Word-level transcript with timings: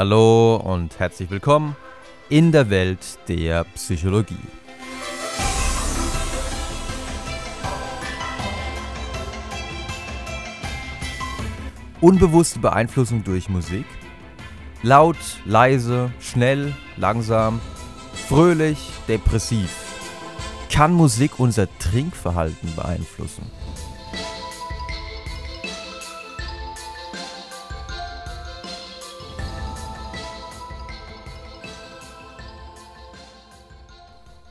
Hallo 0.00 0.56
und 0.56 0.98
herzlich 0.98 1.28
willkommen 1.30 1.76
in 2.30 2.52
der 2.52 2.70
Welt 2.70 3.18
der 3.28 3.64
Psychologie. 3.64 4.34
Unbewusste 12.00 12.60
Beeinflussung 12.60 13.24
durch 13.24 13.50
Musik. 13.50 13.84
Laut, 14.82 15.18
leise, 15.44 16.10
schnell, 16.18 16.74
langsam, 16.96 17.60
fröhlich, 18.26 18.78
depressiv. 19.06 19.70
Kann 20.72 20.94
Musik 20.94 21.38
unser 21.38 21.68
Trinkverhalten 21.78 22.74
beeinflussen? 22.74 23.42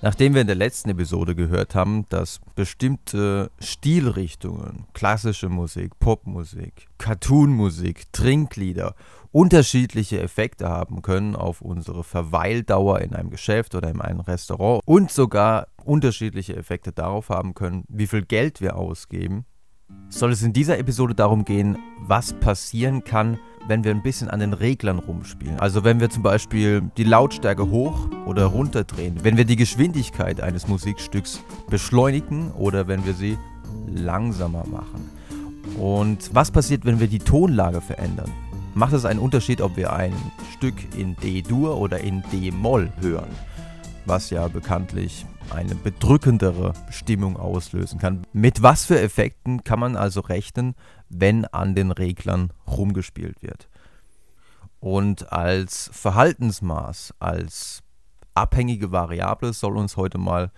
Nachdem 0.02 0.34
wir 0.34 0.42
in 0.42 0.48
der 0.48 0.56
letzten 0.56 0.90
Episode 0.92 1.36
gehört 1.36 1.76
haben, 1.76 2.06
dass 2.08 2.40
bestimmte 2.56 3.52
Stilrichtungen, 3.60 4.86
klassische 4.94 5.50
Musik, 5.50 6.00
Popmusik, 6.00 6.88
Cartoonmusik, 6.98 8.12
Trinklieder 8.14 8.96
unterschiedliche 9.32 10.22
Effekte 10.22 10.70
haben 10.70 11.02
können 11.02 11.36
auf 11.36 11.60
unsere 11.60 12.06
Verweildauer 12.06 13.02
in 13.02 13.14
einem 13.14 13.30
Geschäft 13.30 13.76
oder 13.76 13.90
in 13.90 14.00
einem 14.00 14.22
Restaurant 14.22 14.82
und 14.86 15.12
sogar 15.12 15.68
unterschiedliche 15.84 16.56
Effekte 16.56 16.94
darauf 16.94 17.28
haben 17.28 17.54
können, 17.54 17.84
wie 17.90 18.08
viel 18.08 18.24
Geld 18.24 18.62
wir 18.62 18.78
ausgeben, 18.78 19.46
soll 20.08 20.32
es 20.32 20.44
in 20.44 20.54
dieser 20.54 20.80
Episode 20.80 21.14
darum 21.14 21.44
gehen, 21.44 21.78
was 22.00 22.32
passieren 22.34 23.04
kann, 23.04 23.38
wenn 23.68 23.84
wir 23.84 23.92
ein 23.92 24.02
bisschen 24.02 24.30
an 24.30 24.40
den 24.40 24.54
Reglern 24.54 25.00
rumspielen. 25.00 25.60
Also 25.60 25.84
wenn 25.84 26.00
wir 26.00 26.10
zum 26.10 26.24
Beispiel 26.24 26.82
die 26.98 27.04
Lautstärke 27.04 27.70
hoch 27.70 28.08
oder 28.26 28.46
runter 28.46 28.84
drehen, 28.84 29.18
wenn 29.24 29.38
wir 29.38 29.46
die 29.46 29.56
Geschwindigkeit 29.56 30.42
eines 30.42 30.68
Musikstücks 30.68 31.44
beschleunigen 31.70 32.52
oder 32.52 32.88
wenn 32.88 33.06
wir 33.06 33.14
sie 33.14 33.38
langsamer 33.88 34.66
machen. 34.68 35.10
Und 35.78 36.34
was 36.34 36.52
passiert, 36.52 36.86
wenn 36.86 37.00
wir 37.00 37.08
die 37.08 37.20
Tonlage 37.20 37.82
verändern? 37.82 38.32
Macht 38.74 38.94
es 38.94 39.06
einen 39.06 39.20
Unterschied, 39.20 39.62
ob 39.62 39.78
wir 39.78 39.94
ein 39.94 40.14
Stück 40.54 40.76
in 40.96 41.16
D-Dur 41.18 41.78
oder 41.78 42.00
in 42.00 42.24
D-Moll 42.32 42.92
hören? 43.02 43.30
Was 44.06 44.30
ja 44.30 44.48
bekanntlich 44.48 45.26
eine 45.52 45.76
bedrückendere 45.76 46.74
Stimmung 46.90 47.38
auslösen 47.38 48.00
kann. 48.00 48.26
Mit 48.34 48.62
was 48.62 48.86
für 48.86 49.00
Effekten 49.00 49.64
kann 49.64 49.80
man 49.80 49.96
also 49.96 50.22
rechnen, 50.22 50.76
wenn 51.10 51.46
an 51.46 51.76
den 51.76 51.92
Reglern 51.92 52.52
rumgespielt 52.68 53.42
wird? 53.42 53.70
Und 54.80 55.32
als 55.32 55.90
Verhaltensmaß, 55.94 57.14
als 57.20 57.82
abhängige 58.34 58.92
Variable 58.92 59.54
soll 59.54 59.78
uns 59.78 59.98
heute 59.98 60.18
mal 60.18 60.52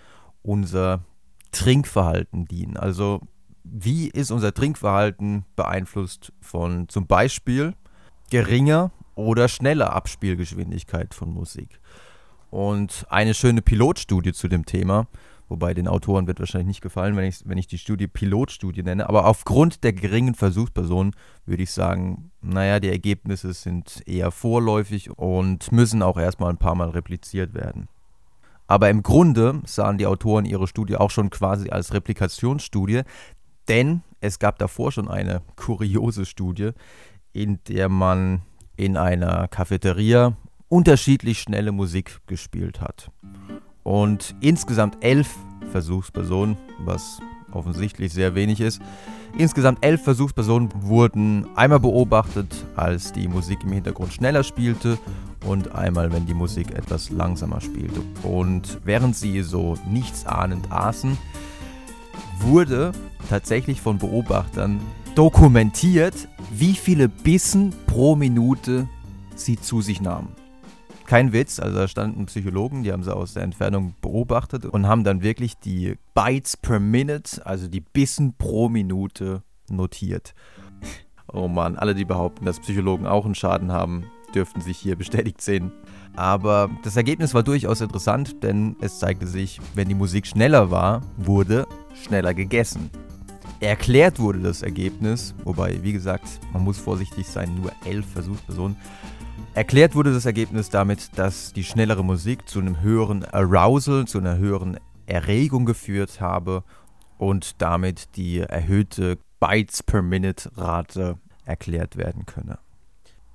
unser 0.44 1.04
Trinkverhalten 1.52 2.46
dienen. 2.46 2.78
Also 2.78 3.22
wie 3.64 4.08
ist 4.10 4.32
unser 4.32 4.54
Trinkverhalten 4.54 5.46
beeinflusst 5.56 6.34
von 6.42 6.88
zum 6.90 7.08
Beispiel 7.08 7.74
geringer 8.30 8.92
oder 9.16 9.48
schneller 9.48 9.94
Abspielgeschwindigkeit 9.94 11.14
von 11.14 11.34
Musik? 11.34 11.80
Und 12.52 13.06
eine 13.10 13.34
schöne 13.34 13.64
Pilotstudie 13.64 14.34
zu 14.34 14.48
dem 14.48 14.66
Thema. 14.66 15.08
Wobei 15.50 15.74
den 15.74 15.88
Autoren 15.88 16.28
wird 16.28 16.40
wahrscheinlich 16.40 16.68
nicht 16.68 16.82
gefallen, 16.82 17.18
wenn 17.18 17.26
ich, 17.26 17.42
wenn 17.46 17.58
ich 17.58 17.68
die 17.68 17.78
Studie 17.78 18.08
Pilotstudie 18.08 18.84
nenne. 18.84 19.10
Aber 19.10 19.26
aufgrund 19.26 19.84
der 19.84 19.92
geringen 19.92 20.36
Versuchspersonen 20.36 21.14
würde 21.46 21.64
ich 21.64 21.72
sagen, 21.72 22.32
naja, 22.42 22.80
die 22.80 22.90
Ergebnisse 22.90 23.52
sind 23.52 24.02
eher 24.06 24.32
vorläufig 24.32 25.10
und 25.10 25.72
müssen 25.72 26.04
auch 26.04 26.18
erstmal 26.18 26.52
ein 26.52 26.58
paar 26.58 26.76
Mal 26.76 26.92
repliziert 26.92 27.54
werden. 27.54 27.90
Aber 28.68 28.90
im 28.90 29.04
Grunde 29.04 29.62
sahen 29.66 29.98
die 29.98 30.06
Autoren 30.06 30.46
ihre 30.46 30.68
Studie 30.68 30.96
auch 30.96 31.12
schon 31.12 31.30
quasi 31.30 31.70
als 31.70 31.94
Replikationsstudie, 31.94 33.02
denn 33.68 34.04
es 34.22 34.40
gab 34.40 34.58
davor 34.58 34.94
schon 34.94 35.10
eine 35.10 35.42
kuriose 35.58 36.26
Studie, 36.26 36.72
in 37.34 37.60
der 37.68 37.90
man 37.90 38.44
in 38.78 38.96
einer 38.96 39.50
Cafeteria 39.50 40.38
unterschiedlich 40.72 41.42
schnelle 41.42 41.74
Musik 41.74 42.22
gespielt 42.28 42.80
hat. 42.80 43.12
Und 43.84 44.36
insgesamt 44.40 45.04
elf 45.04 45.36
Versuchspersonen, 45.72 46.58
was 46.80 47.20
offensichtlich 47.52 48.14
sehr 48.14 48.36
wenig 48.36 48.62
ist, 48.62 48.82
insgesamt 49.38 49.84
elf 49.84 50.02
Versuchspersonen 50.02 50.70
wurden 50.74 51.46
einmal 51.56 51.82
beobachtet, 51.82 52.66
als 52.78 53.12
die 53.12 53.28
Musik 53.28 53.60
im 53.64 53.74
Hintergrund 53.74 54.14
schneller 54.14 54.44
spielte 54.44 54.98
und 55.46 55.76
einmal, 55.76 56.14
wenn 56.14 56.26
die 56.26 56.34
Musik 56.34 56.72
etwas 56.72 57.10
langsamer 57.10 57.60
spielte. 57.60 58.02
Und 58.24 58.80
während 58.86 59.18
sie 59.18 59.42
so 59.42 59.78
nichtsahnend 59.90 60.72
aßen, 60.72 61.18
wurde 62.40 62.94
tatsächlich 63.30 63.82
von 63.82 63.98
Beobachtern 63.98 64.80
dokumentiert, 65.16 66.30
wie 66.50 66.74
viele 66.74 67.10
Bissen 67.10 67.74
pro 67.88 68.16
Minute 68.16 68.88
sie 69.36 69.60
zu 69.60 69.82
sich 69.82 70.00
nahmen. 70.00 70.30
Kein 71.12 71.34
Witz, 71.34 71.60
also 71.60 71.78
da 71.78 71.90
standen 71.90 72.26
Psychologen, 72.28 72.84
die 72.84 72.94
haben 72.94 73.04
sie 73.04 73.14
aus 73.14 73.34
der 73.34 73.44
Entfernung 73.44 73.96
beobachtet 74.00 74.66
und 74.66 74.88
haben 74.88 75.04
dann 75.04 75.22
wirklich 75.22 75.58
die 75.58 75.98
Bytes 76.14 76.56
per 76.56 76.80
Minute, 76.80 77.46
also 77.46 77.68
die 77.68 77.82
Bissen 77.82 78.34
pro 78.38 78.70
Minute 78.70 79.44
notiert. 79.70 80.34
Oh 81.34 81.50
Mann, 81.50 81.78
alle, 81.78 81.96
die 81.96 82.06
behaupten, 82.06 82.46
dass 82.46 82.60
Psychologen 82.62 83.08
auch 83.08 83.26
einen 83.26 83.36
Schaden 83.36 83.74
haben, 83.74 84.06
dürften 84.34 84.62
sich 84.62 84.78
hier 84.78 84.98
bestätigt 84.98 85.42
sehen. 85.42 85.74
Aber 86.16 86.70
das 86.84 86.96
Ergebnis 86.96 87.34
war 87.34 87.44
durchaus 87.44 87.82
interessant, 87.82 88.42
denn 88.44 88.78
es 88.80 89.00
zeigte 89.00 89.28
sich, 89.28 89.60
wenn 89.76 89.90
die 89.90 89.96
Musik 89.96 90.28
schneller 90.28 90.72
war, 90.72 91.02
wurde 91.18 91.68
schneller 91.94 92.34
gegessen. 92.34 92.90
Erklärt 93.60 94.20
wurde 94.20 94.40
das 94.40 94.62
Ergebnis, 94.62 95.36
wobei, 95.44 95.84
wie 95.84 95.94
gesagt, 95.94 96.26
man 96.54 96.64
muss 96.64 96.78
vorsichtig 96.78 97.28
sein, 97.28 97.56
nur 97.56 97.72
elf 97.86 98.06
Versuchspersonen, 98.08 98.78
Erklärt 99.54 99.96
wurde 99.96 100.14
das 100.14 100.26
Ergebnis 100.26 100.70
damit, 100.70 101.18
dass 101.18 101.52
die 101.52 101.66
schnellere 101.66 102.06
Musik 102.06 102.48
zu 102.48 102.60
einem 102.60 102.80
höheren 102.80 103.26
Arousal, 103.26 104.08
zu 104.08 104.20
einer 104.20 104.38
höheren 104.38 104.80
Erregung 105.08 105.66
geführt 105.66 106.22
habe 106.22 106.64
und 107.18 107.62
damit 107.62 108.16
die 108.16 108.40
erhöhte 108.40 109.18
Bytes 109.42 109.84
per 109.84 110.02
Minute 110.02 110.50
Rate 110.56 111.18
erklärt 111.44 111.98
werden 111.98 112.26
könne. 112.26 112.60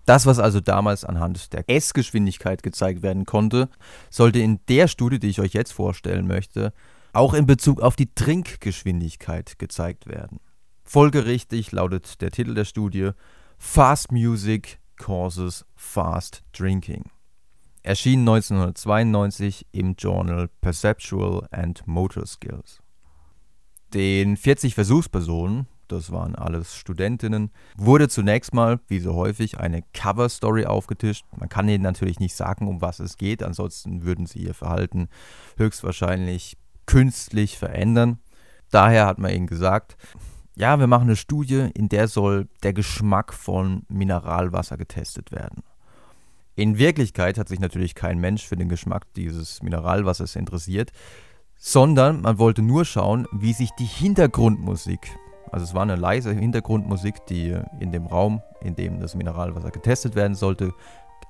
Das, 0.06 0.24
was 0.24 0.38
also 0.38 0.60
damals 0.60 1.04
anhand 1.04 1.52
der 1.52 1.68
S-Geschwindigkeit 1.68 2.62
gezeigt 2.62 3.02
werden 3.02 3.26
konnte, 3.26 3.68
sollte 4.08 4.38
in 4.38 4.60
der 4.68 4.88
Studie, 4.88 5.18
die 5.18 5.28
ich 5.28 5.40
euch 5.40 5.52
jetzt 5.52 5.72
vorstellen 5.72 6.26
möchte, 6.26 6.72
auch 7.12 7.34
in 7.34 7.44
Bezug 7.44 7.82
auf 7.82 7.94
die 7.94 8.14
Trinkgeschwindigkeit 8.14 9.58
gezeigt 9.58 10.06
werden. 10.06 10.40
Folgerichtig 10.82 11.72
lautet 11.72 12.22
der 12.22 12.30
Titel 12.30 12.54
der 12.54 12.64
Studie 12.64 13.10
Fast 13.58 14.12
Music 14.12 14.78
Causes 14.96 15.64
Fast 15.74 16.42
Drinking. 16.52 17.04
Erschien 17.82 18.20
1992 18.20 19.66
im 19.72 19.94
Journal 19.94 20.48
Perceptual 20.60 21.46
and 21.50 21.86
Motor 21.86 22.26
Skills. 22.26 22.80
Den 23.94 24.36
40 24.36 24.74
Versuchspersonen, 24.74 25.68
das 25.86 26.10
waren 26.10 26.34
alles 26.34 26.74
Studentinnen, 26.74 27.52
wurde 27.76 28.08
zunächst 28.08 28.52
mal, 28.52 28.80
wie 28.88 28.98
so 28.98 29.14
häufig, 29.14 29.60
eine 29.60 29.82
Cover 29.92 30.28
Story 30.28 30.66
aufgetischt. 30.66 31.24
Man 31.36 31.48
kann 31.48 31.68
ihnen 31.68 31.84
natürlich 31.84 32.18
nicht 32.18 32.34
sagen, 32.34 32.66
um 32.66 32.80
was 32.80 32.98
es 32.98 33.16
geht, 33.16 33.42
ansonsten 33.42 34.04
würden 34.04 34.26
sie 34.26 34.40
ihr 34.40 34.54
Verhalten 34.54 35.08
höchstwahrscheinlich 35.56 36.58
künstlich 36.86 37.56
verändern. 37.58 38.18
Daher 38.70 39.06
hat 39.06 39.18
man 39.18 39.32
ihnen 39.32 39.46
gesagt, 39.46 39.96
ja, 40.56 40.78
wir 40.80 40.86
machen 40.86 41.04
eine 41.04 41.16
Studie, 41.16 41.68
in 41.74 41.88
der 41.88 42.08
soll 42.08 42.48
der 42.62 42.72
Geschmack 42.72 43.34
von 43.34 43.82
Mineralwasser 43.88 44.78
getestet 44.78 45.30
werden. 45.30 45.62
In 46.54 46.78
Wirklichkeit 46.78 47.36
hat 47.36 47.48
sich 47.48 47.60
natürlich 47.60 47.94
kein 47.94 48.18
Mensch 48.18 48.46
für 48.46 48.56
den 48.56 48.70
Geschmack 48.70 49.04
dieses 49.14 49.62
Mineralwassers 49.62 50.34
interessiert, 50.34 50.92
sondern 51.58 52.22
man 52.22 52.38
wollte 52.38 52.62
nur 52.62 52.86
schauen, 52.86 53.26
wie 53.32 53.52
sich 53.52 53.70
die 53.78 53.84
Hintergrundmusik, 53.84 55.00
also 55.52 55.64
es 55.64 55.74
war 55.74 55.82
eine 55.82 55.96
leise 55.96 56.32
Hintergrundmusik, 56.32 57.26
die 57.26 57.54
in 57.78 57.92
dem 57.92 58.06
Raum, 58.06 58.40
in 58.62 58.74
dem 58.74 58.98
das 59.00 59.14
Mineralwasser 59.14 59.70
getestet 59.70 60.14
werden 60.14 60.34
sollte, 60.34 60.72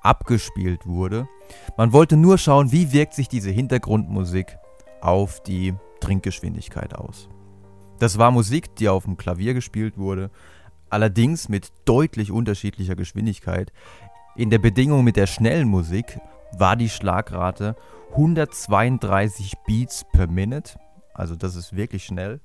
abgespielt 0.02 0.86
wurde. 0.86 1.28
Man 1.76 1.92
wollte 1.92 2.16
nur 2.16 2.38
schauen, 2.38 2.70
wie 2.70 2.92
wirkt 2.92 3.14
sich 3.14 3.28
diese 3.28 3.50
Hintergrundmusik 3.50 4.56
auf 5.00 5.42
die 5.42 5.74
Trinkgeschwindigkeit 6.00 6.94
aus. 6.94 7.28
Das 7.98 8.18
war 8.18 8.30
Musik, 8.30 8.76
die 8.76 8.88
auf 8.88 9.04
dem 9.04 9.16
Klavier 9.16 9.54
gespielt 9.54 9.96
wurde, 9.96 10.30
allerdings 10.90 11.48
mit 11.48 11.72
deutlich 11.84 12.30
unterschiedlicher 12.30 12.94
Geschwindigkeit. 12.94 13.72
In 14.36 14.50
der 14.50 14.58
Bedingung 14.58 15.02
mit 15.02 15.16
der 15.16 15.26
schnellen 15.26 15.68
Musik 15.68 16.18
war 16.52 16.76
die 16.76 16.90
Schlagrate 16.90 17.74
132 18.10 19.54
Beats 19.66 20.04
per 20.12 20.26
Minute, 20.26 20.78
also 21.14 21.34
das 21.34 21.56
ist 21.56 21.74
wirklich 21.74 22.04
schnell. 22.04 22.40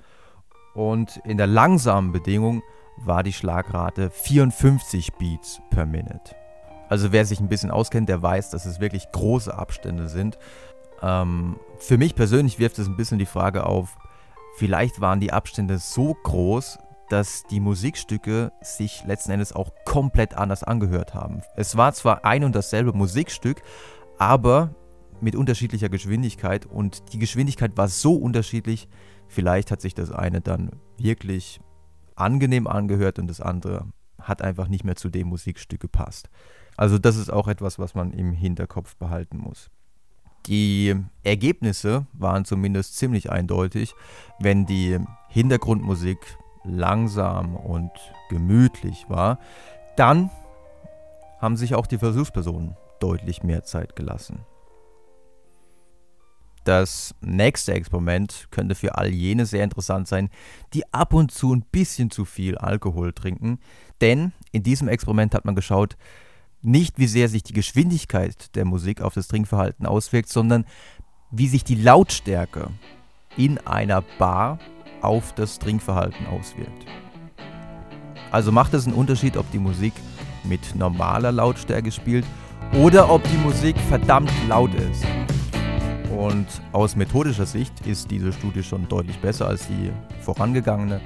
Und 0.74 1.18
in 1.26 1.38
der 1.38 1.48
langsamen 1.48 2.14
Bedingung 2.14 2.64
war 2.98 3.24
die 3.24 3.34
Schlagrate 3.34 4.10
54 4.10 5.14
Beats 5.16 5.62
per 5.70 5.86
Minute. 5.86 6.36
Also 6.88 7.12
wer 7.12 7.26
sich 7.26 7.40
ein 7.40 7.50
bisschen 7.50 7.72
auskennt, 7.72 8.10
der 8.10 8.22
weiß, 8.22 8.50
dass 8.52 8.66
es 8.66 8.80
wirklich 8.80 9.12
große 9.12 9.54
Abstände 9.54 10.08
sind. 10.08 10.38
Ähm, 11.02 11.58
für 11.80 11.98
mich 11.98 12.16
persönlich 12.16 12.60
wirft 12.60 12.80
es 12.80 12.88
ein 12.88 12.98
bisschen 12.98 13.20
die 13.20 13.26
Frage 13.26 13.66
auf, 13.66 13.98
vielleicht 14.56 15.02
waren 15.02 15.20
die 15.20 15.34
Abstände 15.34 15.78
so 15.78 16.14
groß, 16.24 16.80
dass 17.10 17.44
die 17.44 17.60
Musikstücke 17.60 18.54
sich 18.62 19.04
letzten 19.06 19.32
Endes 19.32 19.54
auch 19.54 19.72
komplett 19.86 20.34
anders 20.34 20.64
angehört 20.64 21.14
haben. 21.14 21.42
Es 21.56 21.76
war 21.76 21.94
zwar 21.94 22.24
ein 22.24 22.44
und 22.44 22.56
dasselbe 22.56 22.94
Musikstück, 22.94 23.62
aber 24.18 24.74
mit 25.20 25.36
unterschiedlicher 25.36 25.90
Geschwindigkeit 25.90 26.66
und 26.66 27.14
die 27.14 27.20
Geschwindigkeit 27.20 27.78
war 27.78 27.90
so 27.90 28.16
unterschiedlich, 28.16 28.88
vielleicht 29.28 29.72
hat 29.72 29.82
sich 29.82 29.94
das 29.94 30.12
eine 30.12 30.42
dann 30.42 30.72
wirklich 30.98 31.60
angenehm 32.16 32.66
angehört 32.66 33.20
und 33.20 33.28
das 33.28 33.42
andere 33.42 33.88
hat 34.20 34.42
einfach 34.42 34.68
nicht 34.68 34.84
mehr 34.84 34.96
zu 34.96 35.10
dem 35.10 35.28
Musikstück 35.28 35.82
gepasst. 35.82 36.30
Also 36.78 36.98
das 36.98 37.18
ist 37.18 37.32
auch 37.32 37.48
etwas, 37.48 37.78
was 37.78 37.94
man 37.94 38.14
im 38.14 38.32
Hinterkopf 38.32 38.96
behalten 38.96 39.38
muss. 39.38 39.70
Die 40.48 40.96
Ergebnisse 41.24 42.06
waren 42.14 42.46
zumindest 42.46 42.98
ziemlich 42.98 43.32
eindeutig, 43.32 43.94
wenn 44.40 44.66
die 44.66 45.00
Hintergrundmusik 45.30 46.18
langsam 46.64 47.56
und 47.56 47.92
gemütlich 48.30 49.06
war, 49.08 49.40
dann 49.96 50.30
haben 51.40 51.58
sich 51.58 51.76
auch 51.76 51.88
die 51.88 51.98
Versuchspersonen 51.98 52.76
deutlich 53.00 53.44
mehr 53.44 53.64
Zeit 53.64 53.96
gelassen. 53.96 54.46
Das 56.64 57.16
nächste 57.22 57.74
Experiment 57.74 58.48
könnte 58.52 58.76
für 58.76 58.96
all 58.96 59.10
jene 59.10 59.48
sehr 59.48 59.64
interessant 59.64 60.08
sein, 60.08 60.30
die 60.74 60.84
ab 60.94 61.14
und 61.14 61.32
zu 61.32 61.54
ein 61.54 61.66
bisschen 61.72 62.12
zu 62.12 62.24
viel 62.24 62.58
Alkohol 62.58 63.14
trinken, 63.14 63.60
denn 64.00 64.32
in 64.52 64.62
diesem 64.62 64.88
Experiment 64.88 65.34
hat 65.34 65.46
man 65.46 65.56
geschaut, 65.56 65.98
nicht 66.62 67.00
wie 67.00 67.08
sehr 67.08 67.30
sich 67.30 67.44
die 67.44 67.54
Geschwindigkeit 67.54 68.56
der 68.56 68.66
Musik 68.66 69.02
auf 69.02 69.14
das 69.14 69.28
Trinkverhalten 69.28 69.86
auswirkt, 69.86 70.30
sondern 70.30 70.66
wie 71.32 71.48
sich 71.48 71.64
die 71.64 71.76
Lautstärke 71.76 72.70
in 73.38 73.58
einer 73.60 74.02
Bar 74.20 74.60
auf 75.02 75.34
das 75.34 75.60
Trinkverhalten 75.60 76.28
auswirkt. 76.28 76.86
Also 78.32 78.52
macht 78.52 78.74
es 78.74 78.86
einen 78.86 78.96
Unterschied, 78.96 79.38
ob 79.38 79.50
die 79.52 79.60
Musik 79.60 79.94
mit 80.44 80.76
normaler 80.76 81.32
Lautstärke 81.32 81.92
spielt 81.92 82.26
oder 82.74 83.10
ob 83.10 83.24
die 83.24 83.38
Musik 83.38 83.76
verdammt 83.90 84.32
laut 84.48 84.74
ist. 84.76 85.06
Und 86.18 86.48
aus 86.72 86.96
methodischer 86.96 87.46
Sicht 87.46 87.86
ist 87.88 88.12
diese 88.12 88.32
Studie 88.32 88.64
schon 88.64 88.88
deutlich 88.88 89.20
besser 89.20 89.48
als 89.48 89.68
die 89.68 89.92
vorangegangene. 90.22 91.02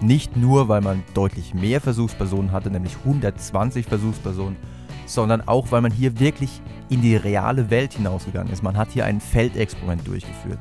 Nicht 0.00 0.36
nur, 0.36 0.68
weil 0.68 0.80
man 0.80 1.02
deutlich 1.12 1.54
mehr 1.54 1.80
Versuchspersonen 1.80 2.52
hatte, 2.52 2.70
nämlich 2.70 2.96
120 3.04 3.86
Versuchspersonen, 3.86 4.56
sondern 5.06 5.46
auch, 5.46 5.70
weil 5.70 5.80
man 5.80 5.92
hier 5.92 6.18
wirklich 6.18 6.60
in 6.88 7.02
die 7.02 7.16
reale 7.16 7.70
Welt 7.70 7.94
hinausgegangen 7.94 8.52
ist. 8.52 8.62
Man 8.62 8.76
hat 8.76 8.90
hier 8.90 9.04
ein 9.04 9.20
Feldexperiment 9.20 10.06
durchgeführt. 10.06 10.58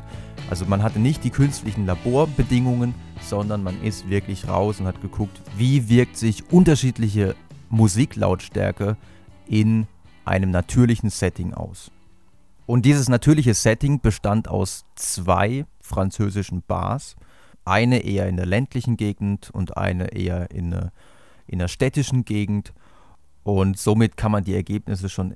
Also 0.49 0.65
man 0.65 0.83
hatte 0.83 0.99
nicht 0.99 1.23
die 1.23 1.29
künstlichen 1.29 1.85
Laborbedingungen, 1.85 2.93
sondern 3.21 3.63
man 3.63 3.81
ist 3.81 4.09
wirklich 4.09 4.47
raus 4.47 4.79
und 4.79 4.87
hat 4.87 5.01
geguckt, 5.01 5.41
wie 5.57 5.89
wirkt 5.89 6.17
sich 6.17 6.51
unterschiedliche 6.51 7.35
Musiklautstärke 7.69 8.97
in 9.47 9.87
einem 10.25 10.51
natürlichen 10.51 11.09
Setting 11.09 11.53
aus. 11.53 11.91
Und 12.65 12.85
dieses 12.85 13.09
natürliche 13.09 13.53
Setting 13.53 13.99
bestand 13.99 14.47
aus 14.47 14.85
zwei 14.95 15.65
französischen 15.81 16.63
Bars, 16.65 17.15
eine 17.65 17.99
eher 17.99 18.27
in 18.27 18.37
der 18.37 18.45
ländlichen 18.45 18.97
Gegend 18.97 19.49
und 19.51 19.77
eine 19.77 20.13
eher 20.13 20.51
in 20.51 20.71
der, 20.71 20.91
in 21.47 21.59
der 21.59 21.67
städtischen 21.67 22.25
Gegend. 22.25 22.73
Und 23.43 23.77
somit 23.77 24.17
kann 24.17 24.31
man 24.31 24.43
die 24.43 24.55
Ergebnisse 24.55 25.09
schon 25.09 25.35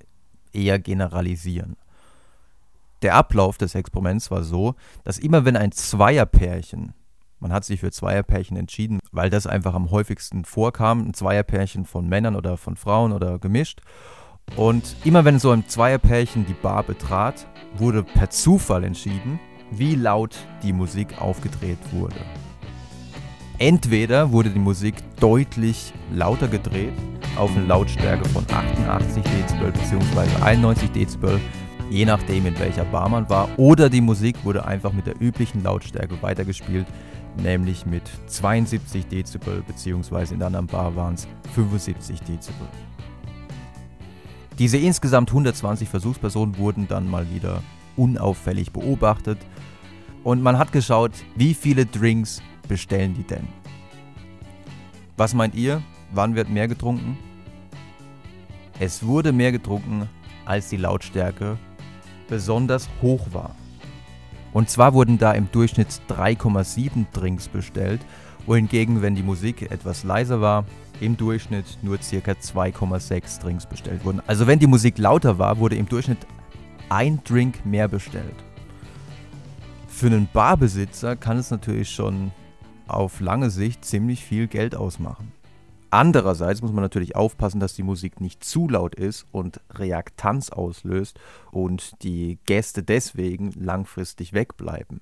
eher 0.53 0.79
generalisieren. 0.79 1.75
Der 3.01 3.15
Ablauf 3.15 3.57
des 3.57 3.75
Experiments 3.75 4.31
war 4.31 4.43
so, 4.43 4.75
dass 5.03 5.19
immer 5.19 5.45
wenn 5.45 5.55
ein 5.55 5.71
Zweierpärchen, 5.71 6.93
man 7.39 7.53
hat 7.53 7.63
sich 7.63 7.81
für 7.81 7.91
Zweierpärchen 7.91 8.57
entschieden, 8.57 8.99
weil 9.11 9.29
das 9.29 9.45
einfach 9.45 9.75
am 9.75 9.91
häufigsten 9.91 10.45
vorkam, 10.45 11.07
ein 11.07 11.13
Zweierpärchen 11.13 11.85
von 11.85 12.07
Männern 12.07 12.35
oder 12.35 12.57
von 12.57 12.75
Frauen 12.75 13.11
oder 13.11 13.37
gemischt. 13.37 13.81
Und 14.55 14.95
immer 15.03 15.25
wenn 15.25 15.37
so 15.37 15.51
ein 15.51 15.67
Zweierpärchen 15.67 16.45
die 16.47 16.53
Bar 16.53 16.83
betrat, 16.83 17.45
wurde 17.75 18.01
per 18.01 18.31
Zufall 18.31 18.83
entschieden, 18.83 19.39
wie 19.69 19.95
laut 19.95 20.35
die 20.63 20.73
Musik 20.73 21.21
aufgedreht 21.21 21.77
wurde. 21.91 22.15
Entweder 23.59 24.31
wurde 24.31 24.49
die 24.49 24.59
Musik 24.59 24.95
deutlich 25.19 25.93
lauter 26.11 26.47
gedreht, 26.47 26.93
auf 27.37 27.55
eine 27.55 27.65
Lautstärke 27.65 28.27
von 28.29 28.43
88 28.49 29.23
Dezibel 29.23 29.71
bzw. 29.71 30.43
91 30.43 30.91
Dezibel, 30.91 31.39
je 31.89 32.05
nachdem 32.05 32.45
in 32.45 32.59
welcher 32.59 32.85
Bar 32.85 33.09
man 33.09 33.29
war, 33.29 33.49
oder 33.57 33.89
die 33.89 34.01
Musik 34.01 34.43
wurde 34.43 34.65
einfach 34.65 34.91
mit 34.91 35.07
der 35.07 35.21
üblichen 35.21 35.63
Lautstärke 35.63 36.21
weitergespielt, 36.21 36.87
nämlich 37.41 37.85
mit 37.85 38.03
72 38.27 39.07
Dezibel 39.07 39.63
bzw. 39.67 40.33
in 40.33 40.39
der 40.39 40.47
anderen 40.47 40.67
Bar 40.67 40.95
waren 40.95 41.13
es 41.13 41.27
75 41.53 42.19
Dezibel. 42.21 42.67
Diese 44.57 44.77
insgesamt 44.77 45.29
120 45.29 45.87
Versuchspersonen 45.87 46.57
wurden 46.57 46.87
dann 46.87 47.09
mal 47.09 47.29
wieder 47.29 47.61
unauffällig 47.95 48.71
beobachtet 48.71 49.37
und 50.23 50.41
man 50.41 50.57
hat 50.57 50.71
geschaut, 50.71 51.11
wie 51.35 51.53
viele 51.53 51.85
Drinks 51.85 52.41
bestellen 52.67 53.13
die 53.13 53.23
denn? 53.23 53.47
Was 55.15 55.33
meint 55.33 55.55
ihr? 55.55 55.81
Wann 56.11 56.35
wird 56.35 56.49
mehr 56.49 56.67
getrunken? 56.67 57.17
Es 58.79 59.05
wurde 59.05 59.31
mehr 59.31 59.51
getrunken, 59.51 60.07
als 60.45 60.69
die 60.69 60.77
Lautstärke 60.77 61.57
besonders 62.27 62.89
hoch 63.01 63.27
war. 63.31 63.55
Und 64.53 64.69
zwar 64.69 64.93
wurden 64.93 65.17
da 65.17 65.33
im 65.33 65.51
Durchschnitt 65.51 66.01
3,7 66.09 67.05
Drinks 67.13 67.47
bestellt, 67.47 68.01
wohingegen, 68.45 69.01
wenn 69.01 69.15
die 69.15 69.23
Musik 69.23 69.71
etwas 69.71 70.03
leiser 70.03 70.41
war, 70.41 70.65
im 70.99 71.17
Durchschnitt 71.17 71.77
nur 71.81 71.97
ca. 71.97 72.03
2,6 72.03 73.41
Drinks 73.41 73.65
bestellt 73.65 74.03
wurden. 74.03 74.21
Also 74.25 74.47
wenn 74.47 74.59
die 74.59 74.67
Musik 74.67 74.97
lauter 74.97 75.37
war, 75.37 75.59
wurde 75.59 75.75
im 75.75 75.87
Durchschnitt 75.87 76.25
ein 76.89 77.19
Drink 77.23 77.65
mehr 77.65 77.87
bestellt. 77.87 78.35
Für 79.87 80.07
einen 80.07 80.27
Barbesitzer 80.31 81.15
kann 81.15 81.37
es 81.37 81.51
natürlich 81.51 81.89
schon 81.89 82.31
auf 82.87 83.19
lange 83.19 83.49
Sicht 83.49 83.83
ziemlich 83.83 84.23
viel 84.23 84.47
Geld 84.47 84.75
ausmachen. 84.75 85.31
Andererseits 85.89 86.61
muss 86.61 86.73
man 86.73 86.83
natürlich 86.83 87.15
aufpassen, 87.15 87.59
dass 87.59 87.75
die 87.75 87.83
Musik 87.83 88.19
nicht 88.19 88.43
zu 88.43 88.67
laut 88.67 88.95
ist 88.95 89.25
und 89.31 89.61
Reaktanz 89.71 90.49
auslöst 90.49 91.19
und 91.51 92.03
die 92.03 92.39
Gäste 92.45 92.83
deswegen 92.83 93.51
langfristig 93.51 94.33
wegbleiben. 94.33 95.01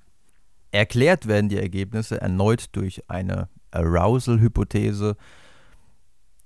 Erklärt 0.71 1.27
werden 1.27 1.49
die 1.49 1.57
Ergebnisse 1.57 2.21
erneut 2.21 2.67
durch 2.73 3.09
eine 3.09 3.49
Arousal-Hypothese. 3.71 5.15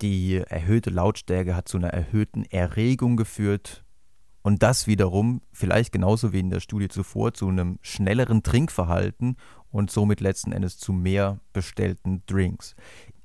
Die 0.01 0.35
erhöhte 0.35 0.89
Lautstärke 0.89 1.55
hat 1.55 1.67
zu 1.67 1.77
einer 1.77 1.89
erhöhten 1.89 2.45
Erregung 2.45 3.17
geführt 3.17 3.83
und 4.41 4.63
das 4.63 4.87
wiederum, 4.87 5.41
vielleicht 5.51 5.91
genauso 5.91 6.31
wie 6.31 6.39
in 6.39 6.49
der 6.49 6.61
Studie 6.61 6.87
zuvor, 6.87 7.33
zu 7.33 7.47
einem 7.49 7.77
schnelleren 7.81 8.41
Trinkverhalten 8.41 9.35
und 9.69 9.91
somit 9.91 10.21
letzten 10.21 10.51
Endes 10.51 10.77
zu 10.77 10.93
mehr 10.93 11.39
bestellten 11.53 12.23
Drinks. 12.25 12.75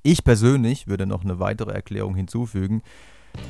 Ich 0.07 0.23
persönlich 0.23 0.87
würde 0.87 1.07
noch 1.07 1.23
eine 1.23 1.39
weitere 1.39 1.71
Erklärung 1.71 2.13
hinzufügen. 2.13 2.83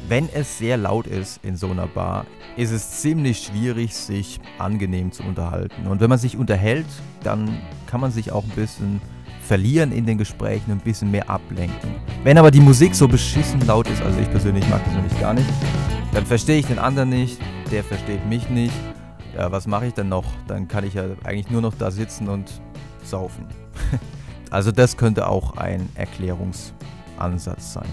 Wenn 0.08 0.30
es 0.34 0.58
sehr 0.58 0.78
laut 0.78 1.06
ist 1.06 1.44
in 1.44 1.58
so 1.58 1.70
einer 1.70 1.86
Bar, 1.86 2.26
ist 2.56 2.72
es 2.72 3.02
ziemlich 3.02 3.40
schwierig, 3.40 3.94
sich 3.94 4.40
angenehm 4.58 5.12
zu 5.12 5.24
unterhalten. 5.24 5.86
Und 5.88 6.00
wenn 6.00 6.10
man 6.10 6.18
sich 6.18 6.38
unterhält, 6.38 6.86
dann 7.24 7.60
kann 7.88 8.00
man 8.00 8.12
sich 8.12 8.32
auch 8.32 8.46
ein 8.46 8.52
bisschen 8.52 9.02
verlieren 9.42 9.92
in 9.92 10.06
den 10.06 10.18
Gesprächen 10.18 10.72
und 10.72 10.78
ein 10.78 10.84
bisschen 10.86 11.12
mehr 11.12 11.30
ablenken. 11.30 11.94
Wenn 12.24 12.38
aber 12.38 12.52
die 12.52 12.62
Musik 12.62 12.96
so 12.96 13.10
beschissen 13.10 13.60
laut 13.68 13.90
ist, 13.90 14.02
also 14.02 14.18
ich 14.18 14.32
persönlich 14.32 14.66
mag 14.70 14.82
das 14.86 14.94
nämlich 14.94 15.20
gar 15.20 15.34
nicht, 15.34 15.50
dann 16.14 16.26
verstehe 16.26 16.60
ich 16.60 16.68
den 16.68 16.80
anderen 16.80 17.10
nicht, 17.10 17.38
der 17.70 17.84
versteht 17.84 18.26
mich 18.28 18.50
nicht. 18.50 18.74
Ja, 19.36 19.52
was 19.52 19.68
mache 19.68 19.88
ich 19.88 19.94
dann 19.94 20.08
noch? 20.08 20.24
Dann 20.48 20.70
kann 20.70 20.86
ich 20.86 20.94
ja 20.94 21.04
eigentlich 21.26 21.50
nur 21.50 21.62
noch 21.62 21.74
da 21.74 21.92
sitzen 21.92 22.30
und 22.30 22.62
saufen. 23.04 23.46
also 24.56 24.72
das 24.72 24.96
könnte 24.96 25.28
auch 25.28 25.58
ein 25.58 25.90
Erklärungsansatz 25.96 27.74
sein. 27.74 27.90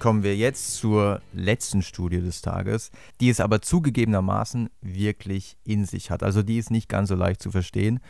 Kommen 0.00 0.24
wir 0.24 0.36
jetzt 0.36 0.74
zur 0.74 1.22
letzten 1.32 1.82
Studie 1.82 2.20
des 2.20 2.42
Tages, 2.42 2.90
die 3.20 3.28
es 3.28 3.38
aber 3.38 3.62
zugegebenermaßen 3.62 4.68
wirklich 4.80 5.56
in 5.64 5.84
sich 5.84 6.10
hat. 6.10 6.24
Also 6.24 6.42
die 6.42 6.58
ist 6.58 6.70
nicht 6.70 6.88
ganz 6.88 7.10
so 7.10 7.14
leicht 7.14 7.40
zu 7.40 7.52
verstehen. 7.52 8.00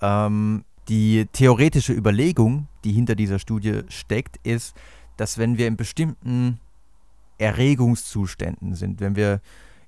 Ähm, 0.00 0.64
die 0.88 1.26
theoretische 1.32 1.92
Überlegung, 1.92 2.68
die 2.84 2.92
hinter 2.92 3.14
dieser 3.14 3.38
Studie 3.38 3.82
steckt, 3.88 4.38
ist, 4.42 4.74
dass 5.16 5.38
wenn 5.38 5.58
wir 5.58 5.66
in 5.66 5.76
bestimmten 5.76 6.60
Erregungszuständen 7.38 8.74
sind, 8.74 9.00
wenn 9.00 9.16
wir 9.16 9.40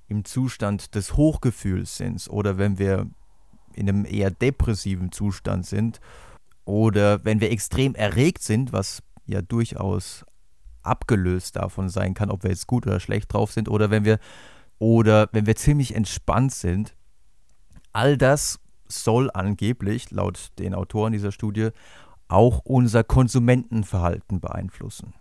im 0.07 0.25
Zustand 0.25 0.95
des 0.95 1.17
Hochgefühls 1.17 1.97
sind 1.97 2.27
oder 2.29 2.57
wenn 2.57 2.77
wir 2.77 3.07
in 3.73 3.89
einem 3.89 4.05
eher 4.05 4.31
depressiven 4.31 5.11
Zustand 5.11 5.65
sind 5.65 5.99
oder 6.65 7.23
wenn 7.23 7.41
wir 7.41 7.51
extrem 7.51 7.93
erregt 7.95 8.41
sind, 8.41 8.73
was 8.73 9.03
ja 9.25 9.41
durchaus 9.41 10.25
abgelöst 10.87 11.55
davon 11.55 11.89
sein 11.89 12.13
kann, 12.13 12.31
ob 12.31 12.43
wir 12.43 12.51
jetzt 12.51 12.67
gut 12.67 12.87
oder 12.87 12.99
schlecht 12.99 13.33
drauf 13.33 13.51
sind 13.51 13.69
oder 13.69 13.89
wenn 13.89 14.05
wir 14.05 14.19
oder 14.79 15.29
wenn 15.31 15.45
wir 15.45 15.55
ziemlich 15.55 15.95
entspannt 15.95 16.53
sind. 16.53 16.95
All 17.93 18.17
das 18.17 18.59
soll 18.87 19.29
angeblich 19.33 20.11
laut 20.11 20.51
den 20.59 20.73
Autoren 20.73 21.13
dieser 21.13 21.31
Studie 21.31 21.69
auch 22.27 22.59
unser 22.59 23.03
Konsumentenverhalten 23.03 24.39
beeinflussen. 24.39 25.13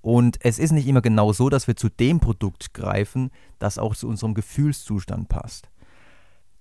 Und 0.00 0.36
es 0.40 0.58
ist 0.58 0.72
nicht 0.72 0.86
immer 0.86 1.00
genau 1.00 1.32
so, 1.32 1.48
dass 1.48 1.66
wir 1.66 1.76
zu 1.76 1.88
dem 1.88 2.20
Produkt 2.20 2.74
greifen, 2.74 3.30
das 3.58 3.78
auch 3.78 3.96
zu 3.96 4.06
unserem 4.06 4.34
Gefühlszustand 4.34 5.28
passt. 5.28 5.70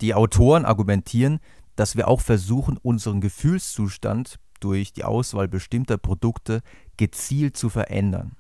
Die 0.02 0.14
Autoren 0.14 0.66
argumentieren, 0.66 1.40
dass 1.76 1.96
wir 1.96 2.08
auch 2.08 2.22
versuchen, 2.22 2.78
unseren 2.78 3.22
Gefühlszustand 3.22 4.40
durch 4.60 4.94
die 4.94 5.04
Auswahl 5.04 5.48
bestimmter 5.48 5.98
Produkte 5.98 6.62
gezielt 6.98 7.58
zu 7.58 7.70
verändern. 7.70 8.38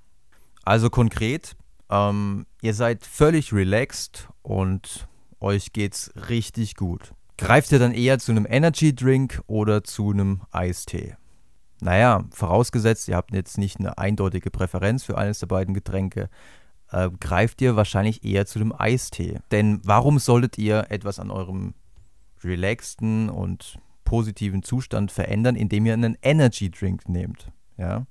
Also 0.64 0.90
konkret, 0.90 1.56
ähm, 1.90 2.46
ihr 2.62 2.74
seid 2.74 3.06
völlig 3.06 3.54
relaxed 3.54 4.30
und 4.42 5.08
euch 5.40 5.74
geht's 5.74 6.12
richtig 6.30 6.76
gut. 6.76 7.14
Greift 7.38 7.72
ihr 7.72 7.80
dann 7.80 7.94
eher 7.94 8.20
zu 8.20 8.32
einem 8.32 8.48
Energy 8.50 8.96
Drink 8.96 9.42
oder 9.48 9.84
zu 9.84 10.12
einem 10.12 10.42
Eistee? 10.52 11.18
Naja, 11.82 12.24
vorausgesetzt, 12.32 13.10
ihr 13.10 13.18
habt 13.18 13.34
jetzt 13.34 13.58
nicht 13.58 13.80
eine 13.80 13.98
eindeutige 13.98 14.50
Präferenz 14.50 15.04
für 15.04 15.18
eines 15.18 15.40
der 15.40 15.48
beiden 15.48 15.74
Getränke, 15.74 16.30
äh, 16.92 17.10
greift 17.20 17.62
ihr 17.62 17.76
wahrscheinlich 17.76 18.24
eher 18.24 18.46
zu 18.46 18.60
dem 18.60 18.72
Eistee. 18.72 19.40
Denn 19.52 19.82
warum 19.84 20.20
solltet 20.20 20.58
ihr 20.58 20.86
etwas 20.90 21.20
an 21.20 21.30
eurem 21.30 21.74
relaxten 22.42 23.30
und 23.30 23.80
positiven 24.06 24.64
Zustand 24.64 25.12
verändern, 25.12 25.58
indem 25.58 25.86
ihr 25.86 25.94
einen 25.94 26.18
Energy 26.22 26.72
Drink 26.72 27.10
nehmt? 27.10 27.52
Ja? 27.78 28.06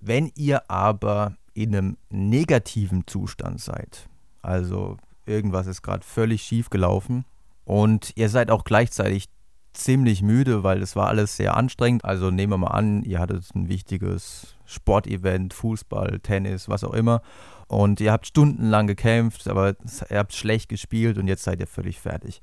Wenn 0.00 0.32
ihr 0.34 0.70
aber 0.70 1.36
in 1.56 1.74
einem 1.74 1.96
negativen 2.10 3.06
Zustand 3.06 3.60
seid, 3.60 4.08
also 4.42 4.98
irgendwas 5.24 5.66
ist 5.66 5.82
gerade 5.82 6.04
völlig 6.04 6.42
schief 6.42 6.70
gelaufen 6.70 7.24
und 7.64 8.12
ihr 8.14 8.28
seid 8.28 8.50
auch 8.50 8.64
gleichzeitig 8.64 9.28
ziemlich 9.72 10.22
müde, 10.22 10.62
weil 10.62 10.82
es 10.82 10.96
war 10.96 11.08
alles 11.08 11.36
sehr 11.36 11.56
anstrengend. 11.56 12.04
Also 12.04 12.30
nehmen 12.30 12.52
wir 12.52 12.58
mal 12.58 12.68
an, 12.68 13.02
ihr 13.02 13.18
hattet 13.18 13.54
ein 13.54 13.68
wichtiges 13.68 14.56
Sportevent, 14.64 15.52
Fußball, 15.52 16.20
Tennis, 16.20 16.68
was 16.68 16.84
auch 16.84 16.94
immer. 16.94 17.22
Und 17.68 18.00
ihr 18.00 18.12
habt 18.12 18.26
stundenlang 18.26 18.86
gekämpft, 18.86 19.48
aber 19.48 19.74
ihr 20.10 20.18
habt 20.18 20.32
schlecht 20.32 20.68
gespielt 20.68 21.18
und 21.18 21.26
jetzt 21.26 21.42
seid 21.42 21.60
ihr 21.60 21.66
völlig 21.66 22.00
fertig. 22.00 22.40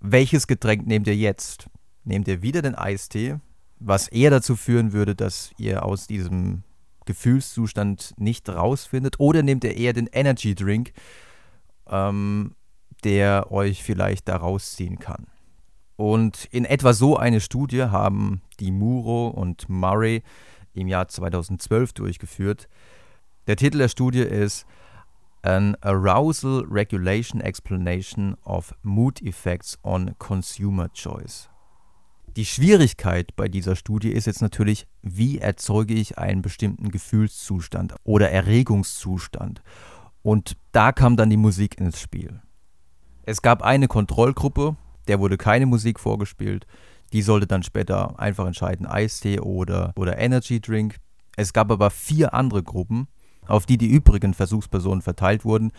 Welches 0.00 0.46
Getränk 0.46 0.86
nehmt 0.86 1.06
ihr 1.06 1.16
jetzt? 1.16 1.68
Nehmt 2.04 2.28
ihr 2.28 2.42
wieder 2.42 2.62
den 2.62 2.74
Eistee, 2.74 3.36
was 3.80 4.08
eher 4.08 4.30
dazu 4.30 4.54
führen 4.54 4.92
würde, 4.92 5.14
dass 5.14 5.50
ihr 5.58 5.84
aus 5.84 6.06
diesem 6.06 6.62
Gefühlszustand 7.08 8.12
nicht 8.18 8.48
rausfindet? 8.50 9.18
Oder 9.18 9.42
nehmt 9.42 9.64
ihr 9.64 9.76
eher 9.76 9.94
den 9.94 10.08
Energy 10.12 10.54
Drink, 10.54 10.92
ähm, 11.88 12.54
der 13.02 13.50
euch 13.50 13.82
vielleicht 13.82 14.28
da 14.28 14.36
rausziehen 14.36 14.98
kann? 14.98 15.26
Und 15.96 16.44
in 16.50 16.66
etwa 16.66 16.92
so 16.92 17.16
eine 17.16 17.40
Studie 17.40 17.84
haben 17.84 18.42
die 18.60 18.70
Muro 18.70 19.28
und 19.28 19.70
Murray 19.70 20.22
im 20.74 20.86
Jahr 20.86 21.08
2012 21.08 21.94
durchgeführt. 21.94 22.68
Der 23.46 23.56
Titel 23.56 23.78
der 23.78 23.88
Studie 23.88 24.20
ist 24.20 24.66
An 25.40 25.76
Arousal 25.80 26.66
Regulation 26.70 27.40
Explanation 27.40 28.36
of 28.44 28.74
Mood 28.82 29.22
Effects 29.22 29.78
on 29.82 30.14
Consumer 30.18 30.92
Choice. 30.92 31.48
Die 32.38 32.46
Schwierigkeit 32.46 33.34
bei 33.34 33.48
dieser 33.48 33.74
Studie 33.74 34.12
ist 34.12 34.28
jetzt 34.28 34.42
natürlich, 34.42 34.86
wie 35.02 35.38
erzeuge 35.38 35.94
ich 35.94 36.18
einen 36.18 36.40
bestimmten 36.40 36.92
Gefühlszustand 36.92 37.96
oder 38.04 38.30
Erregungszustand. 38.30 39.60
Und 40.22 40.56
da 40.70 40.92
kam 40.92 41.16
dann 41.16 41.30
die 41.30 41.36
Musik 41.36 41.80
ins 41.80 42.00
Spiel. 42.00 42.40
Es 43.24 43.42
gab 43.42 43.62
eine 43.62 43.88
Kontrollgruppe, 43.88 44.76
der 45.08 45.18
wurde 45.18 45.36
keine 45.36 45.66
Musik 45.66 45.98
vorgespielt. 45.98 46.68
Die 47.12 47.22
sollte 47.22 47.48
dann 47.48 47.64
später 47.64 48.16
einfach 48.20 48.46
entscheiden, 48.46 48.86
Eistee 48.86 49.40
oder, 49.40 49.92
oder 49.96 50.16
Energy 50.16 50.60
Drink. 50.60 50.98
Es 51.36 51.52
gab 51.52 51.72
aber 51.72 51.90
vier 51.90 52.34
andere 52.34 52.62
Gruppen, 52.62 53.08
auf 53.48 53.66
die 53.66 53.78
die 53.78 53.88
übrigen 53.88 54.32
Versuchspersonen 54.32 55.02
verteilt 55.02 55.44
wurden. 55.44 55.72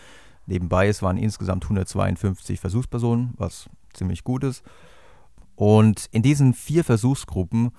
Nebenbei, 0.44 0.88
es 0.88 1.00
waren 1.00 1.16
insgesamt 1.16 1.64
152 1.64 2.60
Versuchspersonen, 2.60 3.32
was 3.38 3.70
ziemlich 3.94 4.24
gut 4.24 4.44
ist. 4.44 4.62
Und 5.60 6.06
in 6.10 6.22
diesen 6.22 6.54
vier 6.54 6.84
Versuchsgruppen 6.84 7.72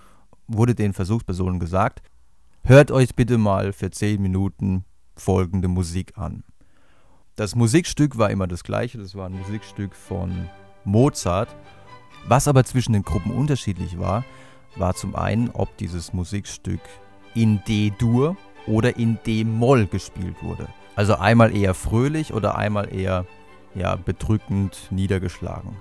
wurde 0.48 0.76
den 0.76 0.94
Versuchspersonen 0.94 1.60
gesagt, 1.60 2.04
hört 2.62 2.92
euch 2.92 3.16
bitte 3.16 3.40
mal 3.40 3.74
für 3.74 3.90
10 3.90 4.22
Minuten 4.22 4.86
folgende 5.16 5.68
Musik 5.68 6.16
an. 6.16 6.44
Das 7.36 7.56
Musikstück 7.56 8.20
war 8.20 8.30
immer 8.30 8.46
das 8.46 8.64
gleiche, 8.64 9.00
das 9.00 9.16
war 9.16 9.26
ein 9.26 9.34
Musikstück 9.34 9.96
von 9.96 10.48
Mozart. 10.84 11.56
Was 12.28 12.48
aber 12.48 12.66
zwischen 12.66 12.94
den 12.94 13.02
Gruppen 13.02 13.32
unterschiedlich 13.32 13.98
war, 13.98 14.26
war 14.76 14.94
zum 14.94 15.16
einen, 15.16 15.50
ob 15.50 15.76
dieses 15.78 16.14
Musikstück 16.14 16.82
in 17.34 17.64
D-Dur 17.68 18.38
oder 18.68 18.96
in 18.96 19.18
D-Moll 19.26 19.88
gespielt 19.88 20.44
wurde. 20.44 20.68
Also 20.96 21.16
einmal 21.16 21.58
eher 21.58 21.74
fröhlich 21.74 22.32
oder 22.32 22.60
einmal 22.60 22.94
eher 22.94 23.26
ja, 23.74 23.96
bedrückend 23.96 24.78
niedergeschlagen. 24.92 25.78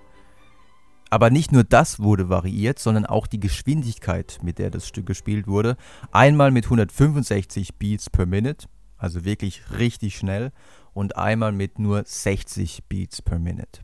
Aber 1.10 1.30
nicht 1.30 1.52
nur 1.52 1.64
das 1.64 2.00
wurde 2.00 2.28
variiert, 2.28 2.78
sondern 2.78 3.04
auch 3.04 3.26
die 3.26 3.40
Geschwindigkeit, 3.40 4.38
mit 4.42 4.58
der 4.58 4.70
das 4.70 4.86
Stück 4.86 5.06
gespielt 5.06 5.46
wurde. 5.46 5.76
Einmal 6.12 6.50
mit 6.50 6.64
165 6.64 7.76
Beats 7.76 8.08
per 8.08 8.26
Minute, 8.26 8.68
also 8.96 9.24
wirklich 9.24 9.62
richtig 9.76 10.16
schnell, 10.16 10.52
und 10.94 11.16
einmal 11.16 11.52
mit 11.52 11.78
nur 11.78 12.02
60 12.04 12.84
Beats 12.88 13.22
per 13.22 13.38
Minute 13.38 13.82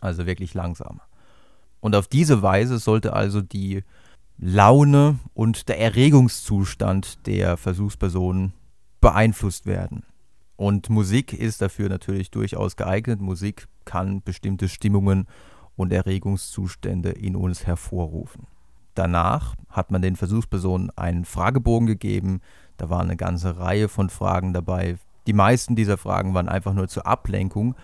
also 0.00 0.26
wirklich 0.26 0.54
langsam. 0.54 1.00
Und 1.80 1.94
auf 1.94 2.08
diese 2.08 2.42
Weise 2.42 2.78
sollte 2.78 3.12
also 3.12 3.40
die 3.40 3.84
Laune 4.36 5.18
und 5.34 5.68
der 5.68 5.80
Erregungszustand 5.80 7.26
der 7.26 7.56
Versuchspersonen 7.56 8.52
beeinflusst 9.00 9.66
werden. 9.66 10.04
Und 10.56 10.90
Musik 10.90 11.32
ist 11.32 11.62
dafür 11.62 11.88
natürlich 11.88 12.30
durchaus 12.30 12.76
geeignet. 12.76 13.20
Musik 13.20 13.68
kann 13.84 14.22
bestimmte 14.22 14.68
Stimmungen 14.68 15.26
und 15.78 15.92
Erregungszustände 15.92 17.10
in 17.10 17.36
uns 17.36 17.66
hervorrufen. 17.66 18.46
Danach 18.94 19.54
hat 19.68 19.92
man 19.92 20.02
den 20.02 20.16
Versuchspersonen 20.16 20.90
einen 20.96 21.24
Fragebogen 21.24 21.86
gegeben. 21.86 22.40
Da 22.76 22.90
war 22.90 23.00
eine 23.00 23.16
ganze 23.16 23.58
Reihe 23.58 23.88
von 23.88 24.10
Fragen 24.10 24.52
dabei. 24.52 24.96
Die 25.28 25.32
meisten 25.32 25.76
dieser 25.76 25.96
Fragen 25.96 26.34
waren 26.34 26.48
einfach 26.48 26.74
nur 26.74 26.88
zur 26.88 27.06
Ablenkung 27.06 27.76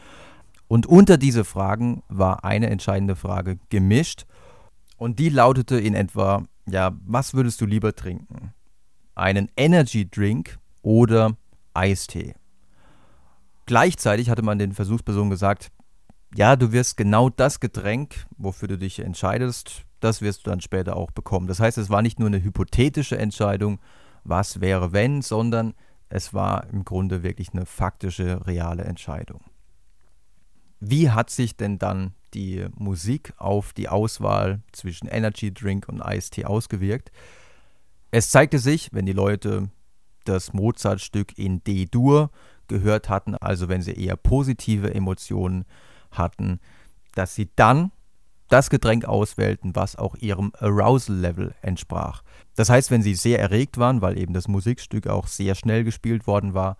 und 0.67 0.87
unter 0.87 1.19
diese 1.19 1.45
Fragen 1.45 2.03
war 2.09 2.45
eine 2.45 2.69
entscheidende 2.69 3.15
Frage 3.15 3.59
gemischt 3.69 4.27
und 4.97 5.21
die 5.21 5.29
lautete 5.29 5.79
in 5.79 5.95
etwa, 5.95 6.43
ja, 6.67 6.93
was 7.07 7.35
würdest 7.35 7.61
du 7.61 7.67
lieber 7.67 7.95
trinken? 7.95 8.53
Einen 9.15 9.49
Energy 9.57 10.11
Drink 10.11 10.59
oder 10.83 11.37
Eistee? 11.75 12.35
Gleichzeitig 13.67 14.31
hatte 14.31 14.43
man 14.43 14.59
den 14.59 14.73
Versuchspersonen 14.73 15.31
gesagt, 15.31 15.71
ja, 16.37 16.57
du 16.57 16.73
wirst 16.73 16.97
genau 16.97 17.31
das 17.31 17.61
Getränk, 17.61 18.27
wofür 18.37 18.69
du 18.69 18.79
dich 18.79 18.99
entscheidest, 19.01 19.85
das 20.01 20.21
wirst 20.21 20.47
du 20.47 20.51
dann 20.51 20.61
später 20.61 20.97
auch 20.97 21.11
bekommen. 21.11 21.47
Das 21.47 21.61
heißt, 21.61 21.79
es 21.79 21.91
war 21.91 22.03
nicht 22.03 22.19
nur 22.19 22.29
eine 22.29 22.43
hypothetische 22.43 23.17
Entscheidung, 23.17 23.81
was 24.25 24.61
wäre 24.61 24.93
wenn, 24.93 25.23
sondern 25.23 25.75
es 26.09 26.35
war 26.35 26.69
im 26.71 26.85
Grunde 26.85 27.23
wirklich 27.23 27.53
eine 27.53 27.67
faktische, 27.67 28.47
reale 28.47 28.85
Entscheidung. 28.85 29.41
Wie 30.81 31.11
hat 31.11 31.31
sich 31.31 31.57
denn 31.57 31.79
dann 31.79 32.15
die 32.35 32.67
Musik 32.77 33.33
auf 33.37 33.73
die 33.73 33.89
Auswahl 33.89 34.61
zwischen 34.73 35.07
Energy 35.07 35.53
Drink 35.53 35.89
und 35.89 36.03
Eistee 36.03 36.45
ausgewirkt? 36.45 37.11
Es 38.11 38.31
zeigte 38.31 38.59
sich, 38.59 38.91
wenn 38.93 39.07
die 39.07 39.13
Leute 39.13 39.71
das 40.25 40.53
Mozart-Stück 40.53 41.39
in 41.39 41.63
D-Dur 41.65 42.31
gehört 42.69 43.09
hatten, 43.09 43.35
also 43.35 43.69
wenn 43.69 43.83
sie 43.83 43.93
eher 43.93 44.17
positive 44.17 44.95
Emotionen 44.95 45.65
hatten, 46.19 46.61
dass 47.15 47.35
sie 47.35 47.51
dann 47.57 47.93
das 48.49 48.71
Getränk 48.71 49.05
auswählten, 49.05 49.75
was 49.75 49.97
auch 49.97 50.15
ihrem 50.17 50.53
Arousal-Level 50.59 51.55
entsprach. 51.63 52.23
Das 52.57 52.69
heißt, 52.69 52.91
wenn 52.91 53.03
sie 53.03 53.15
sehr 53.15 53.41
erregt 53.41 53.79
waren, 53.79 54.03
weil 54.03 54.19
eben 54.19 54.35
das 54.35 54.49
Musikstück 54.49 55.07
auch 55.07 55.27
sehr 55.27 55.55
schnell 55.55 55.85
gespielt 55.85 56.27
worden 56.27 56.55
war, 56.55 56.77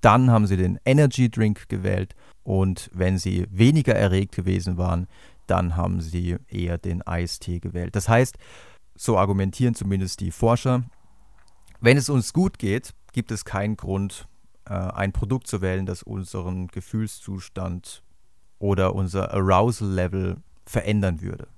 dann 0.00 0.30
haben 0.30 0.46
sie 0.46 0.56
den 0.56 0.78
Energy 0.84 1.30
Drink 1.30 1.68
gewählt 1.68 2.14
und 2.44 2.88
wenn 2.94 3.18
sie 3.18 3.46
weniger 3.50 3.94
erregt 3.94 4.34
gewesen 4.34 4.78
waren, 4.78 5.08
dann 5.46 5.76
haben 5.76 6.00
sie 6.00 6.36
eher 6.48 6.78
den 6.78 7.06
Eistee 7.06 7.58
gewählt. 7.58 7.96
Das 7.96 8.08
heißt, 8.08 8.38
so 8.94 9.18
argumentieren 9.18 9.74
zumindest 9.74 10.20
die 10.20 10.30
Forscher, 10.30 10.84
wenn 11.80 11.96
es 11.96 12.08
uns 12.08 12.32
gut 12.32 12.58
geht, 12.58 12.94
gibt 13.12 13.30
es 13.30 13.44
keinen 13.44 13.76
Grund, 13.76 14.28
äh, 14.66 14.72
ein 14.72 15.12
Produkt 15.12 15.46
zu 15.46 15.60
wählen, 15.62 15.86
das 15.86 16.02
unseren 16.02 16.68
Gefühlszustand 16.68 18.02
oder 18.58 18.94
unser 18.94 19.32
Arousal-Level 19.32 20.36
verändern 20.64 21.20
würde. 21.20 21.48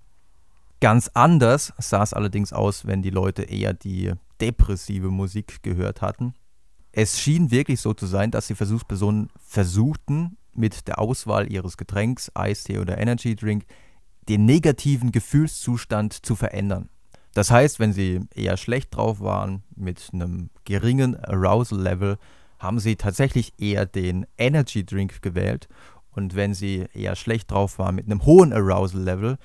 Ganz 0.80 1.10
anders 1.12 1.72
sah 1.78 2.02
es 2.02 2.14
allerdings 2.14 2.52
aus, 2.52 2.86
wenn 2.86 3.02
die 3.02 3.10
Leute 3.10 3.42
eher 3.42 3.74
die 3.74 4.12
depressive 4.40 5.10
Musik 5.10 5.62
gehört 5.62 6.00
hatten. 6.00 6.34
Es 6.92 7.20
schien 7.20 7.50
wirklich 7.50 7.80
so 7.80 7.92
zu 7.92 8.06
sein, 8.06 8.30
dass 8.30 8.46
die 8.46 8.54
Versuchspersonen 8.54 9.28
versuchten, 9.38 10.36
mit 10.54 10.88
der 10.88 10.98
Auswahl 10.98 11.50
ihres 11.50 11.76
Getränks, 11.76 12.30
Eistee 12.34 12.78
oder 12.78 12.98
Energy 12.98 13.36
Drink, 13.36 13.64
den 14.28 14.46
negativen 14.46 15.12
Gefühlszustand 15.12 16.12
zu 16.24 16.34
verändern. 16.34 16.88
Das 17.34 17.50
heißt, 17.50 17.78
wenn 17.78 17.92
sie 17.92 18.20
eher 18.34 18.56
schlecht 18.56 18.94
drauf 18.94 19.20
waren, 19.20 19.62
mit 19.76 20.10
einem 20.12 20.50
geringen 20.64 21.16
Arousal-Level, 21.16 22.18
haben 22.58 22.80
sie 22.80 22.96
tatsächlich 22.96 23.54
eher 23.58 23.86
den 23.86 24.26
Energy 24.36 24.84
Drink 24.84 25.22
gewählt 25.22 25.68
und 26.20 26.36
wenn 26.36 26.52
sie 26.52 26.86
eher 26.92 27.16
schlecht 27.16 27.50
drauf 27.50 27.78
war 27.78 27.92
mit 27.92 28.04
einem 28.04 28.26
hohen 28.26 28.52
Arousal-Level, 28.52 29.38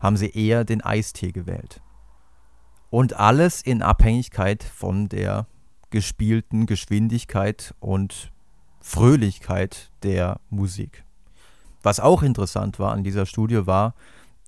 haben 0.00 0.16
sie 0.16 0.30
eher 0.30 0.64
den 0.64 0.82
Eistee 0.82 1.30
gewählt. 1.30 1.80
Und 2.90 3.14
alles 3.14 3.62
in 3.62 3.82
Abhängigkeit 3.82 4.64
von 4.64 5.08
der 5.08 5.46
gespielten 5.90 6.66
Geschwindigkeit 6.66 7.74
und 7.78 8.32
Fröhlichkeit 8.80 9.90
der 10.02 10.40
Musik. 10.50 11.04
Was 11.82 12.00
auch 12.00 12.22
interessant 12.22 12.78
war 12.80 12.92
an 12.92 13.04
dieser 13.04 13.24
Studie 13.24 13.66
war, 13.66 13.94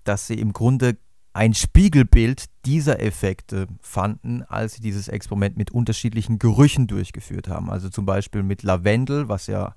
dass 0.02 0.26
sie 0.26 0.40
im 0.40 0.52
Grunde 0.52 0.96
ein 1.32 1.54
Spiegelbild 1.54 2.46
dieser 2.64 3.00
Effekte 3.00 3.68
fanden, 3.80 4.42
als 4.42 4.74
sie 4.74 4.80
dieses 4.80 5.06
Experiment 5.06 5.56
mit 5.56 5.70
unterschiedlichen 5.70 6.40
Gerüchen 6.40 6.88
durchgeführt 6.88 7.46
haben. 7.46 7.70
Also 7.70 7.88
zum 7.88 8.06
Beispiel 8.06 8.42
mit 8.42 8.64
Lavendel, 8.64 9.28
was 9.28 9.46
ja 9.46 9.74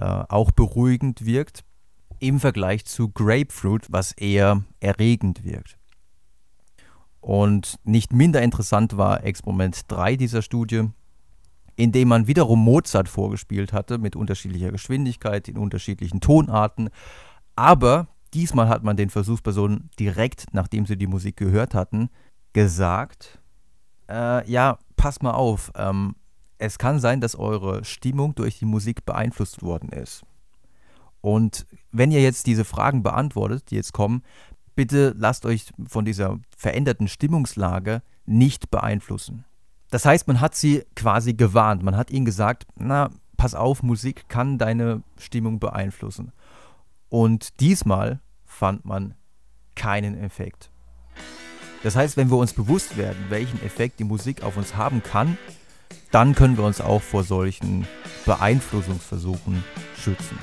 äh, 0.00 0.24
auch 0.28 0.50
beruhigend 0.50 1.26
wirkt, 1.26 1.62
im 2.20 2.40
Vergleich 2.40 2.86
zu 2.86 3.10
Grapefruit, 3.10 3.86
was 3.90 4.12
eher 4.12 4.64
erregend 4.80 5.44
wirkt. 5.44 5.76
Und 7.20 7.78
nicht 7.84 8.12
minder 8.12 8.40
interessant 8.40 8.96
war 8.96 9.24
Experiment 9.24 9.82
3 9.88 10.16
dieser 10.16 10.40
Studie, 10.40 10.88
in 11.76 11.92
dem 11.92 12.08
man 12.08 12.26
wiederum 12.26 12.64
Mozart 12.64 13.08
vorgespielt 13.08 13.74
hatte 13.74 13.98
mit 13.98 14.16
unterschiedlicher 14.16 14.72
Geschwindigkeit, 14.72 15.48
in 15.48 15.58
unterschiedlichen 15.58 16.20
Tonarten. 16.20 16.88
Aber 17.54 18.08
diesmal 18.32 18.68
hat 18.68 18.82
man 18.82 18.96
den 18.96 19.10
Versuchspersonen 19.10 19.90
direkt, 19.98 20.46
nachdem 20.52 20.86
sie 20.86 20.96
die 20.96 21.06
Musik 21.06 21.36
gehört 21.36 21.74
hatten, 21.74 22.08
gesagt, 22.54 23.38
äh, 24.08 24.50
ja, 24.50 24.78
pass 24.96 25.20
mal 25.20 25.32
auf, 25.32 25.70
ähm, 25.76 26.16
es 26.60 26.78
kann 26.78 27.00
sein, 27.00 27.20
dass 27.20 27.36
eure 27.36 27.84
Stimmung 27.84 28.34
durch 28.34 28.58
die 28.58 28.66
Musik 28.66 29.06
beeinflusst 29.06 29.62
worden 29.62 29.88
ist. 29.90 30.22
Und 31.22 31.66
wenn 31.90 32.12
ihr 32.12 32.22
jetzt 32.22 32.46
diese 32.46 32.64
Fragen 32.64 33.02
beantwortet, 33.02 33.70
die 33.70 33.76
jetzt 33.76 33.92
kommen, 33.92 34.22
bitte 34.74 35.14
lasst 35.16 35.46
euch 35.46 35.72
von 35.86 36.04
dieser 36.04 36.38
veränderten 36.56 37.08
Stimmungslage 37.08 38.02
nicht 38.26 38.70
beeinflussen. 38.70 39.44
Das 39.90 40.04
heißt, 40.04 40.28
man 40.28 40.40
hat 40.40 40.54
sie 40.54 40.84
quasi 40.94 41.32
gewarnt. 41.32 41.82
Man 41.82 41.96
hat 41.96 42.10
ihnen 42.10 42.26
gesagt, 42.26 42.66
na, 42.76 43.10
pass 43.38 43.54
auf, 43.54 43.82
Musik 43.82 44.28
kann 44.28 44.58
deine 44.58 45.02
Stimmung 45.18 45.60
beeinflussen. 45.60 46.32
Und 47.08 47.58
diesmal 47.60 48.20
fand 48.44 48.84
man 48.84 49.14
keinen 49.74 50.16
Effekt. 50.22 50.70
Das 51.82 51.96
heißt, 51.96 52.18
wenn 52.18 52.30
wir 52.30 52.36
uns 52.36 52.52
bewusst 52.52 52.98
werden, 52.98 53.18
welchen 53.30 53.62
Effekt 53.62 53.98
die 53.98 54.04
Musik 54.04 54.42
auf 54.42 54.58
uns 54.58 54.76
haben 54.76 55.02
kann, 55.02 55.38
dann 56.10 56.34
können 56.34 56.56
wir 56.56 56.64
uns 56.64 56.80
auch 56.80 57.02
vor 57.02 57.24
solchen 57.24 57.86
Beeinflussungsversuchen 58.26 59.64
schützen. 59.96 60.38